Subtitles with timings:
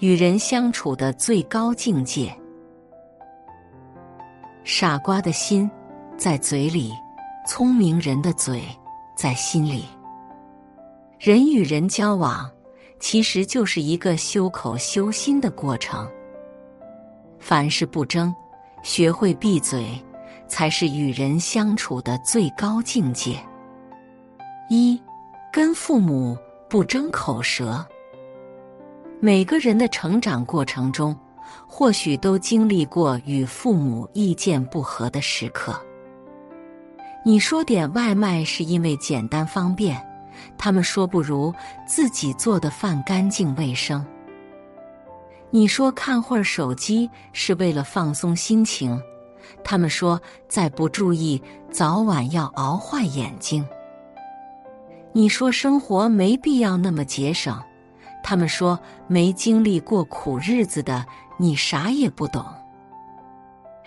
[0.00, 2.34] 与人相处的最高境界。
[4.64, 5.70] 傻瓜的心
[6.16, 6.92] 在嘴里，
[7.46, 8.62] 聪明人的嘴
[9.14, 9.84] 在心里。
[11.18, 12.50] 人与人交往，
[12.98, 16.10] 其实就是一个修口修心的过程。
[17.38, 18.34] 凡事不争，
[18.82, 19.86] 学会闭嘴，
[20.48, 23.38] 才是与人相处的最高境界。
[24.70, 24.98] 一，
[25.52, 26.38] 跟父母
[26.70, 27.86] 不争口舌。
[29.20, 31.16] 每个人的成长过程中。
[31.66, 35.80] 或许都经历过与父母意见不合的时刻。
[37.24, 40.00] 你说点外卖是因为简单方便，
[40.58, 41.54] 他们说不如
[41.86, 44.04] 自己做的饭干净卫生。
[45.50, 49.00] 你说看会儿手机是为了放松心情，
[49.64, 51.40] 他们说再不注意
[51.70, 53.64] 早晚要熬坏眼睛。
[55.12, 57.60] 你说生活没必要那么节省，
[58.22, 61.04] 他们说没经历过苦日子的。
[61.42, 62.44] 你啥也不懂，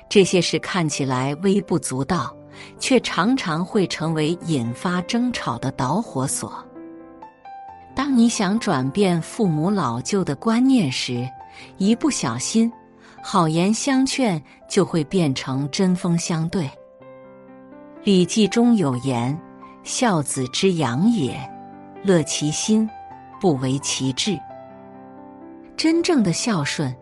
[0.10, 2.36] 这些事看起来微不足道，
[2.80, 6.52] 却常常会成为引发争吵的导火索。
[7.94, 11.30] 当你想转变父母老旧的观念时，
[11.78, 12.74] 一不小心，
[13.22, 16.64] 好言相劝就会变成针锋相对。
[18.04, 19.40] 《礼记》中有言
[19.86, 21.40] ：“孝子之养也，
[22.04, 22.90] 乐其心，
[23.44, 24.40] 不为其志。”
[25.76, 26.96] 真正的孝顺。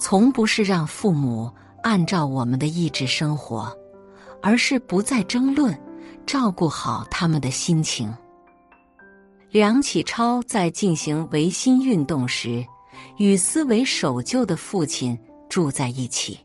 [0.00, 3.76] 从不是让父母按照我们的意志生活，
[4.40, 5.76] 而是不再争论，
[6.24, 8.14] 照顾好他们的心情。
[9.50, 12.64] 梁启超在进行维新运动时，
[13.16, 15.18] 与思维守旧的父亲
[15.48, 16.38] 住在一起。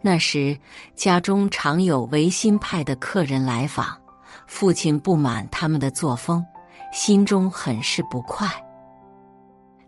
[0.00, 0.56] 那时
[0.94, 4.00] 家中常有维新派的客人来访，
[4.46, 6.46] 父亲不满他们的作风，
[6.92, 8.48] 心中很是不快。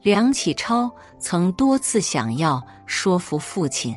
[0.02, 3.96] 梁启超曾多次想要说服父亲，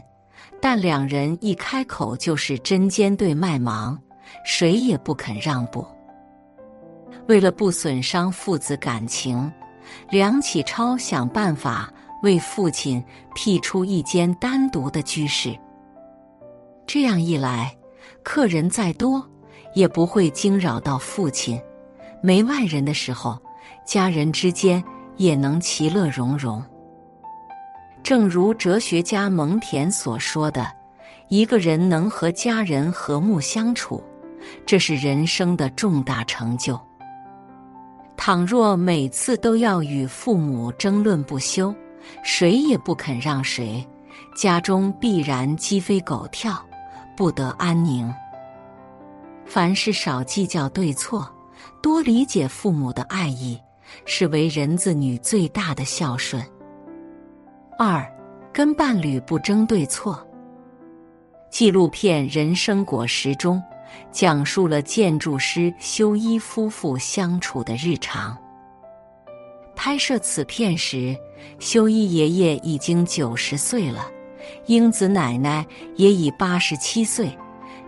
[0.61, 3.99] 但两人一开口就是针尖对麦芒，
[4.45, 5.85] 谁也不肯让步。
[7.27, 9.51] 为了不损伤父子感情，
[10.09, 15.57] 梁启超想办法为父亲辟出一间单独的居室。
[16.85, 17.75] 这样一来，
[18.23, 19.27] 客人再多
[19.73, 21.59] 也不会惊扰到父亲。
[22.25, 23.39] 没外人的时候，
[23.85, 24.83] 家人之间。
[25.17, 26.61] 也能其乐融融。
[28.03, 30.67] 正如哲学家蒙恬所说的
[31.29, 34.03] ：“一个人能和家人和睦相处，
[34.65, 36.77] 这是人生的重大成就。
[38.17, 41.73] 倘若每次都要与父母争论不休，
[42.21, 43.87] 谁也不肯让谁，
[44.35, 46.61] 家中必然鸡飞狗跳，
[47.15, 48.13] 不得安宁。
[49.45, 51.25] 凡事少计较对错，
[51.85, 53.61] 多理解父母的爱意。”
[54.03, 56.43] 是为人子女最大的孝顺。
[57.77, 58.03] 二，
[58.51, 60.27] 跟伴侣不争对错。
[61.51, 63.61] 纪录片《人生果实》中，
[64.11, 68.35] 讲述了建筑师修一夫妇相处的日常。
[69.75, 71.15] 拍摄此片时，
[71.59, 74.07] 修一爷爷已经九十岁了，
[74.65, 75.63] 英子奶奶
[75.95, 77.37] 也已八十七岁，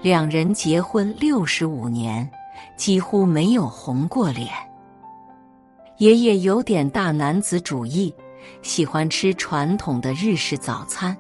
[0.04, 2.30] 两人结婚六十五年，
[2.76, 4.50] 几乎没有红过脸。
[5.98, 8.14] 爷爷有点大男子主义，
[8.62, 11.18] 喜欢吃传统的日式早餐，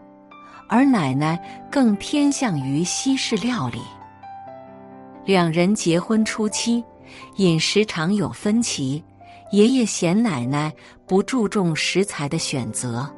[0.70, 3.80] 而奶奶更偏向于西式料理。
[5.26, 6.84] 两人结婚初期，
[7.38, 9.04] 饮食常有分歧，
[9.52, 10.72] 爷爷嫌奶奶
[11.08, 13.10] 不注重食材的选择，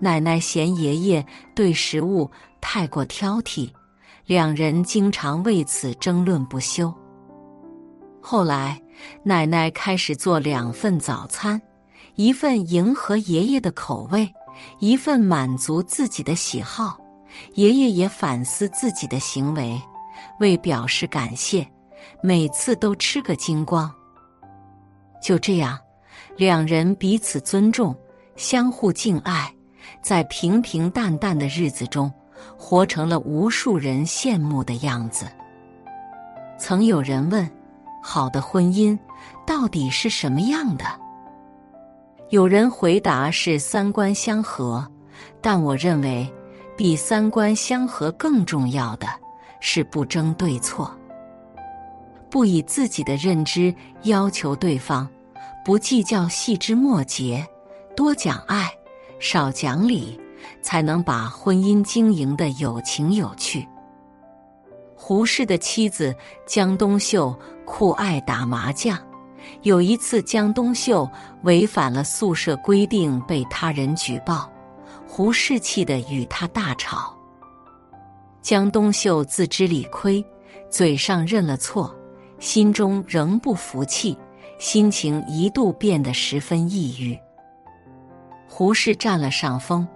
[0.00, 2.28] 奶奶嫌爷爷对食物
[2.60, 3.70] 太过挑剔，
[4.26, 6.92] 两人经常为此争论不休。
[8.28, 8.82] 后来。
[9.22, 11.60] 奶奶开始做两份早餐，
[12.14, 14.28] 一份迎合爷爷的口味，
[14.80, 16.98] 一份满足自己的喜好。
[17.54, 19.80] 爷爷也反思自己的行为，
[20.40, 21.64] 为表示感谢，
[22.22, 23.92] 每次都吃个精光。
[25.22, 25.78] 就这样，
[26.36, 27.94] 两人彼此尊重，
[28.34, 29.54] 相互敬爱，
[30.02, 32.10] 在平平淡淡的日子中，
[32.56, 35.26] 活成了无数人羡慕的样子。
[36.58, 37.48] 曾有人问。
[38.08, 38.96] 好的婚姻
[39.44, 40.84] 到底是什么样的？
[42.30, 44.86] 有人回答是三观相合，
[45.40, 46.32] 但我认为
[46.76, 49.08] 比三观相合更重要的
[49.58, 50.88] 是不争对错，
[52.30, 55.08] 不以自己的认知要求对方，
[55.64, 57.44] 不计较细枝末节，
[57.96, 58.70] 多讲爱，
[59.18, 60.16] 少讲理，
[60.62, 63.66] 才能把婚姻经营的有情有趣。
[64.94, 66.14] 胡适的妻子
[66.46, 67.36] 江冬秀
[67.66, 68.96] 酷爱打麻将，
[69.62, 71.06] 有一次，江冬秀
[71.42, 74.50] 违反了宿舍规定，被他人举报，
[75.06, 77.14] 胡适气得与他大吵。
[78.40, 80.24] 江冬秀自知理亏，
[80.70, 81.94] 嘴上认了错，
[82.38, 84.16] 心中仍不服气，
[84.58, 87.18] 心情一度变得十分抑郁。
[88.48, 89.86] 胡适占了上风，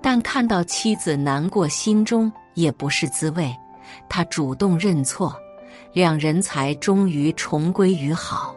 [0.00, 3.54] 但看到妻子难过，心中也不是滋味。
[4.08, 5.36] 他主动认错，
[5.96, 8.54] 两人才终于重归于好。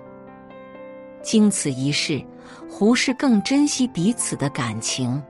[1.22, 2.22] 经此一事，
[2.70, 5.24] 胡适更珍惜彼此的感情。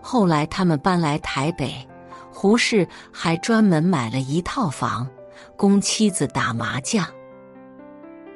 [0.00, 1.86] 后来他们搬来台北，
[2.32, 5.06] 胡适还专门买了一套房，
[5.54, 7.06] 供妻子打麻将。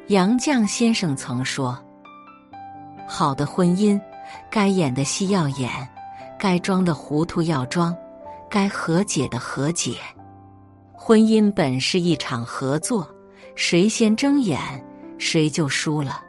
[0.08, 1.82] 杨绛先生曾说
[3.08, 3.98] ：“好的婚姻，
[4.50, 5.70] 该演的戏要演，
[6.38, 7.96] 该装的糊涂要装，
[8.50, 9.96] 该和解的和解。
[10.92, 13.06] 婚姻本是一场合作，
[13.54, 14.58] 谁先睁眼，
[15.18, 16.22] 谁就输了。”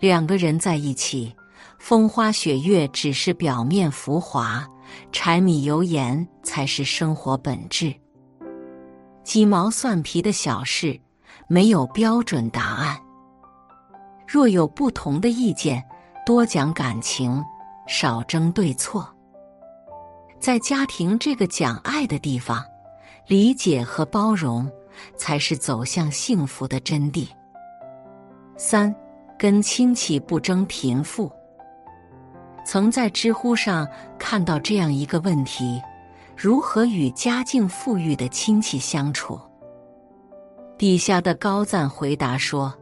[0.00, 1.34] 两个人在一起，
[1.78, 4.66] 风花雪月只是表面浮华，
[5.12, 7.94] 柴米油盐才是生活本质。
[9.22, 11.00] 鸡毛蒜皮的小事，
[11.46, 12.98] 没有标准答案。
[14.26, 15.80] 若有不同的意见，
[16.26, 17.40] 多讲感情，
[17.86, 19.08] 少争对错。
[20.40, 22.64] 在家庭这个讲爱的地方，
[23.28, 24.68] 理解和包容
[25.16, 27.26] 才是走向幸福的真谛。
[28.56, 28.94] 三。
[29.38, 31.28] 跟亲戚不争贫富。
[32.64, 35.82] 曾在知乎上看到这样一个问题：
[36.36, 39.36] 如何与家境富裕的亲戚相处？
[40.78, 42.72] 底下的高赞回答说：“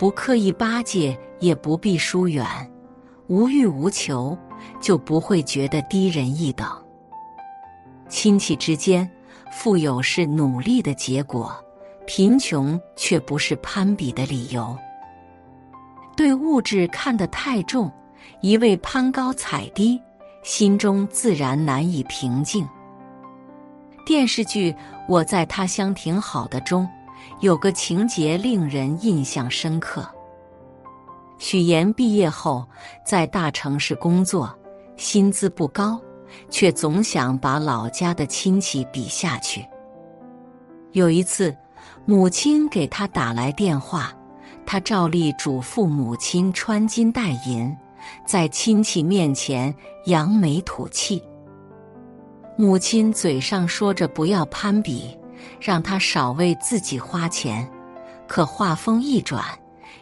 [0.00, 2.44] 不刻意巴结，也不必疏远，
[3.28, 4.36] 无欲无求，
[4.80, 6.66] 就不会觉得低人一等。
[8.08, 9.08] 亲戚之间，
[9.50, 11.52] 富有是努力的结果，
[12.06, 14.76] 贫穷却不是攀比的理由。”
[16.16, 17.90] 对物质看得太重，
[18.42, 20.00] 一味攀高踩低，
[20.42, 22.68] 心中自然难以平静。
[24.04, 24.72] 电视剧
[25.08, 26.86] 《我在他乡挺好的》中
[27.40, 30.06] 有个情节令人印象深刻：
[31.38, 32.66] 许岩毕业后
[33.04, 34.52] 在大城市工作，
[34.96, 35.98] 薪资不高，
[36.48, 39.66] 却总想把老家的亲戚比下去。
[40.92, 41.56] 有一次，
[42.04, 44.12] 母亲给他打来电话。
[44.66, 47.76] 他照例嘱咐母亲穿金戴银，
[48.24, 49.74] 在亲戚面前
[50.06, 51.20] 扬眉吐气。
[52.56, 55.18] 母亲嘴上说着不要攀比，
[55.60, 57.68] 让他少为自己花钱，
[58.28, 59.44] 可话锋一转，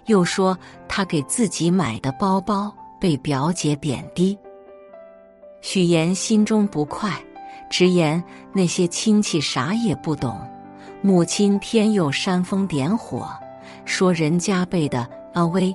[0.07, 4.37] 又说他给自己买的包包被表姐贬低。
[5.61, 7.13] 许岩心中不快，
[7.69, 8.23] 直言
[8.53, 10.39] 那些亲戚啥也不懂。
[11.03, 13.29] 母亲偏又煽风点火。
[13.85, 15.75] 说人家辈的 LV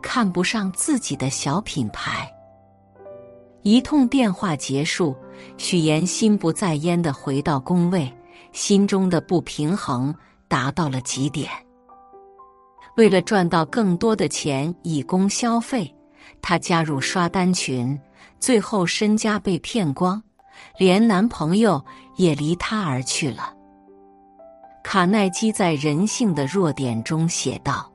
[0.00, 2.28] 看不上自己的小品牌。
[3.62, 5.14] 一通电话结束，
[5.56, 8.12] 许岩心不在焉的回到工位，
[8.52, 10.12] 心中的不平衡
[10.48, 11.48] 达到了极点。
[12.96, 15.92] 为了赚到更多的钱以供消费，
[16.40, 17.98] 她加入刷单群，
[18.42, 20.20] 最后身家被骗光，
[20.76, 21.80] 连男朋友
[22.16, 23.54] 也离她而去了。
[24.82, 27.88] 卡耐基在《人性的弱点》中写道：“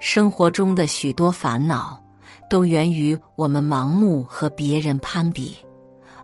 [0.00, 2.02] 生活中的许多烦恼，
[2.48, 5.56] 都源于我们盲目和别人攀比，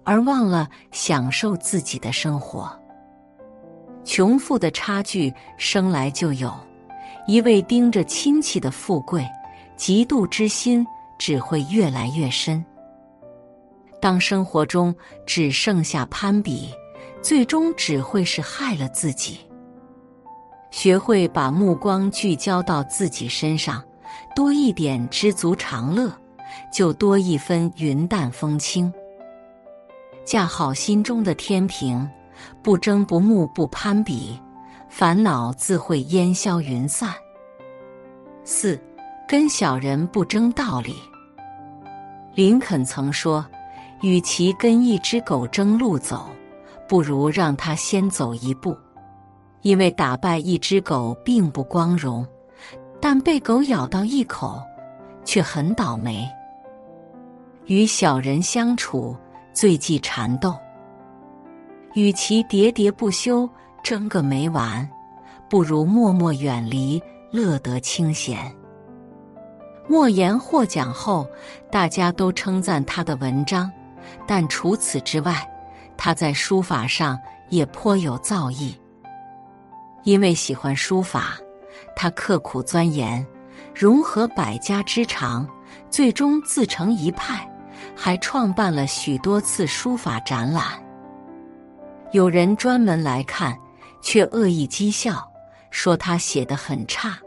[0.03, 2.69] 而忘了享受自己的生活。
[4.03, 6.53] 穷富的差距生来就有，
[7.29, 9.25] 一味盯着亲戚的富贵，
[9.79, 10.85] 嫉妒之心
[11.21, 12.65] 只会越来越深。
[14.01, 16.71] 当生活中只剩下攀比。”
[17.23, 19.41] 最终只会是害了自己。
[20.71, 23.83] 学会把目光聚焦到自己身上，
[24.33, 26.13] 多一点知足常乐，
[26.73, 28.93] 就多一分云淡风轻。
[30.25, 32.09] 架好心中的天平，
[32.63, 34.41] 不争不慕不攀比，
[34.89, 37.13] 烦恼自会烟消云散。
[38.45, 38.81] 四，
[39.27, 40.95] 跟小人不争道理。
[42.37, 43.45] 林肯曾说
[44.03, 46.29] ：“与其跟一只狗争路走。”
[46.89, 48.77] 不如让它先走一步，
[49.63, 52.25] 因为打败一只狗并不光荣，
[53.01, 54.63] 但被狗咬到一口，
[55.25, 56.25] 却很倒霉。
[57.65, 59.17] 与小人相处，
[59.53, 60.55] 最忌缠斗。
[61.95, 63.51] 与其喋喋不休
[63.83, 64.89] 争个没完，
[65.51, 68.39] 不如默默远离，乐得清闲。
[69.89, 71.27] 莫言获奖后，
[71.69, 73.69] 大家都称赞他的文章，
[74.27, 75.47] 但除此之外。
[75.99, 78.75] 他在书法上也颇有造诣，
[80.05, 81.39] 因为喜欢书法，
[81.97, 83.27] 他刻苦钻研，
[83.75, 85.49] 融合百家之长，
[85.89, 87.51] 最终自成一派，
[87.97, 90.67] 还创办了许多次书法展览。
[92.13, 93.59] 有人专门来看，
[94.03, 95.27] 却恶意讥笑，
[95.71, 97.19] 说他写得很差，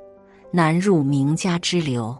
[0.51, 2.15] 难入名家之流。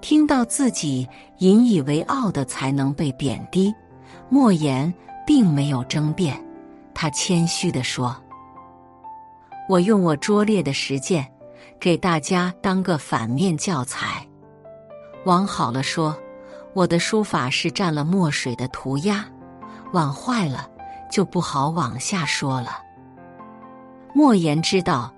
[0.00, 3.74] 听到自己引以为傲的才能被贬低，
[4.28, 4.92] 莫言
[5.26, 6.40] 并没有争辩，
[6.94, 8.16] 他谦虚地说
[9.68, 11.26] ：“我用我拙劣的实践，
[11.80, 14.26] 给大家当个反面教材。
[15.24, 16.16] 往好了说，
[16.74, 19.24] 我的书法是蘸了墨水的涂鸦；
[19.92, 20.68] 往坏了，
[21.10, 22.70] 就不好往下说了。”
[24.14, 25.12] 莫言知道，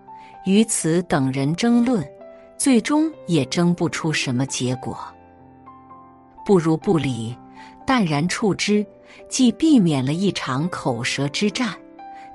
[0.44, 2.04] 与此等人争论。
[2.60, 4.94] 最终也争不出什么结果，
[6.44, 7.34] 不如不理，
[7.86, 8.84] 淡然处之，
[9.30, 11.74] 既避免了一场口舌之战，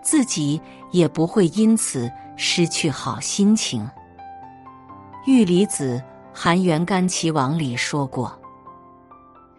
[0.02, 3.88] 自己也不会因此失去好心情。
[5.28, 6.02] 玉离子
[6.36, 8.36] 《含元干齐王》里说过：“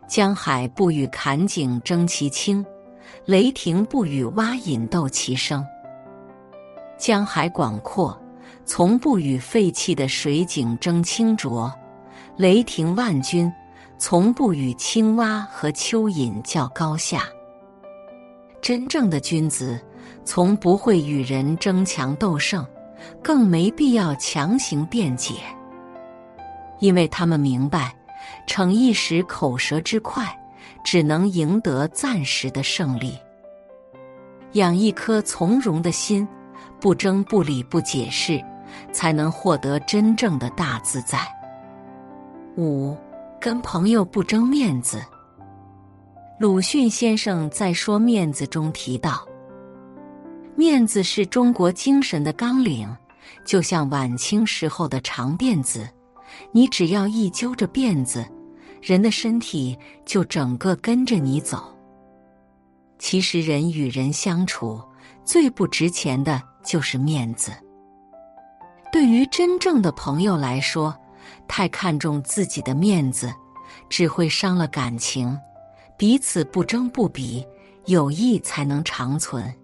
[0.09, 2.67] 江海不与坎井争其清，
[3.25, 5.65] 雷霆不与蛙饮斗其声。”
[6.99, 8.21] 江海广阔。
[8.67, 11.73] 从不与废弃的水井争清浊，
[12.37, 13.49] 雷霆万钧；
[13.97, 17.23] 从不与青蛙和蚯蚓较高下。
[18.61, 19.81] 真正的君子，
[20.25, 22.67] 从不会与人争强斗胜，
[23.23, 25.35] 更没必要强行辩解，
[26.81, 27.95] 因为他们明白，
[28.49, 30.27] 逞一时口舌之快，
[30.83, 33.17] 只能赢得暂时的胜利。
[34.55, 36.27] 养一颗从容的心，
[36.81, 38.45] 不争不理不解释。
[38.93, 41.19] 才能获得真正的大自在。
[42.57, 42.97] 五，
[43.41, 45.03] 跟朋友不争面子。
[46.39, 49.27] 鲁迅先生在说面子中提到，
[50.55, 52.89] 面子是中国精神的纲领，
[53.45, 55.89] 就像晚清时候的长辫子，
[56.53, 58.27] 你只要一揪着辫子，
[58.83, 61.75] 人的身体就整个跟着你走。
[62.99, 64.83] 其实人与人相处，
[65.25, 67.51] 最不值钱的就是面子。
[68.97, 70.97] 对于真正的朋友来说，
[71.47, 73.31] 太看重自己的面子，
[73.91, 75.39] 只会伤了感情。
[75.99, 77.47] 彼此不争不比，
[77.85, 79.55] 友谊才能长存。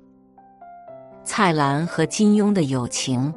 [1.25, 3.33] 蔡澜和金庸的友情，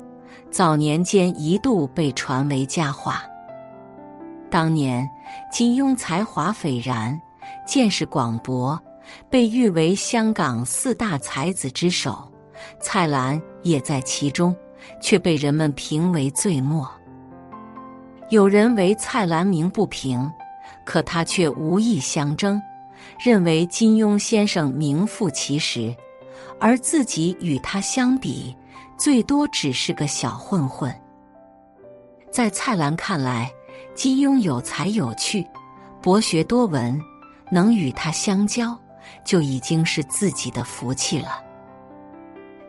[0.52, 3.24] 早年间一度被传为佳话。
[4.52, 5.10] 当年
[5.50, 7.18] 金庸才华斐然，
[7.66, 8.78] 见识广博，
[9.30, 12.30] 被誉为香港四大才子之首，
[12.82, 14.54] 蔡澜也在其中。
[15.02, 16.90] 却被人们评为最末。
[18.30, 20.32] 有人为蔡澜鸣不平，
[20.84, 22.62] 可他却无意相争，
[23.20, 25.96] 认为金庸先生名副其实，
[26.60, 28.56] 而自己与他相比，
[28.98, 30.94] 最多只是个小混混。
[32.32, 33.52] 在蔡澜看来，
[33.94, 35.46] 金庸有才有趣，
[36.02, 37.00] 博学多闻，
[37.52, 38.78] 能与他相交，
[39.24, 41.44] 就已经是自己的福气了。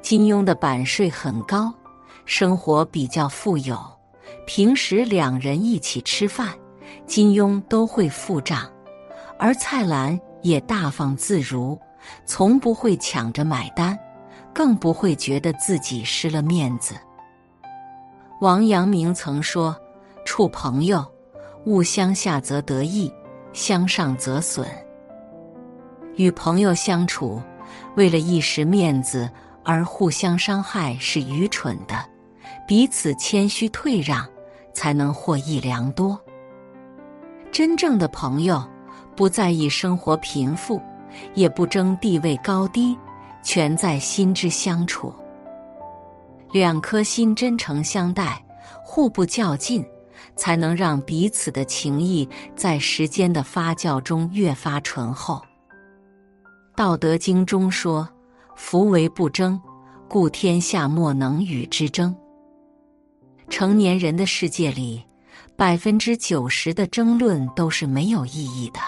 [0.03, 1.73] 金庸的版税很高。
[2.27, 3.79] 生活比较富有，
[4.47, 6.53] 平时两人一起吃饭，
[7.07, 8.69] 金庸都会付账，
[9.39, 11.79] 而蔡澜也大方自如，
[12.25, 13.97] 从不会抢着买单，
[14.53, 16.97] 更不会觉得自己失了面子。
[18.41, 19.75] 王阳明曾说
[20.27, 21.07] ：“处朋友，
[21.65, 23.11] 勿相下则得益，
[23.53, 24.67] 相上则损。”
[26.17, 27.41] 与朋友相处，
[27.95, 29.31] 为了一时面子
[29.65, 32.05] 而互相伤害是愚蠢的。
[32.67, 34.27] 彼此谦虚退让，
[34.73, 36.21] 才能获益良多。
[37.53, 38.63] 真正的朋友，
[39.15, 40.81] 不在意生活贫富，
[41.35, 42.97] 也不争地位高低，
[43.43, 45.13] 全在心之相处。
[46.53, 48.45] 两颗心真诚相待，
[48.85, 49.85] 互不较劲，
[50.37, 55.41] 才能让彼此的情谊在时间的发酵中越发醇厚。
[56.75, 58.07] 道德经中说
[58.55, 59.59] ：“夫为不争，
[60.09, 62.15] 故天下莫能与之争。”
[63.49, 65.03] 成年人的世界里，
[65.57, 68.81] 百分之九十的争论都是没有意义的。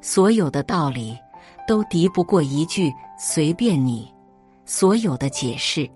[0.00, 1.18] 所有的道理
[1.66, 4.12] 都敌不过一句“随便你”，
[4.66, 5.88] 所有的解释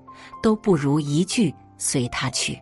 [0.43, 2.59] 都不如一句“随他去”。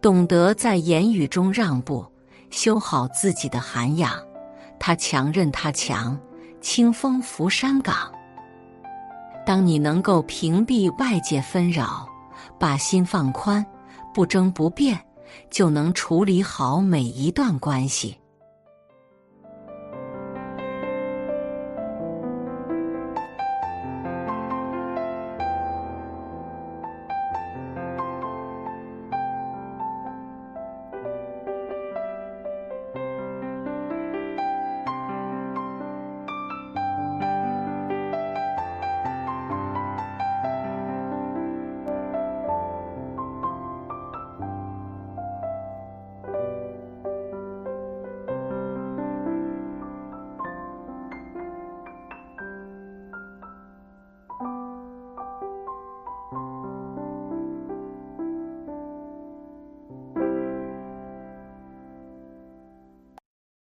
[0.00, 2.04] 懂得在言语中让步，
[2.50, 4.12] 修好自己的涵养。
[4.78, 6.18] 他强任他强，
[6.60, 8.10] 清风拂山岗。
[9.46, 12.08] 当你能够屏蔽外界纷扰。
[12.58, 13.64] 把心放宽，
[14.12, 14.98] 不争不辩，
[15.50, 18.16] 就能处理好每一段关系。